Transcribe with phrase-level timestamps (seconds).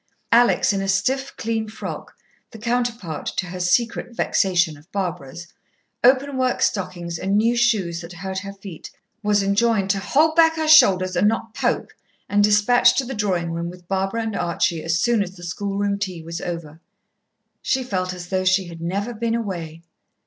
[0.31, 2.15] Alex, in a stiff, clean frock,
[2.49, 5.53] the counterpart, to her secret vexation, of Barbara's,
[6.03, 8.89] open work stockings, and new shoes that hurt her feet,
[9.21, 11.95] was enjoined "to hold back her shoulders and not poke"
[12.27, 15.99] and dispatched to the drawing room with Barbara and Archie as soon as the schoolroom
[15.99, 16.81] tea was over.
[17.61, 19.83] She felt as though she had never been away.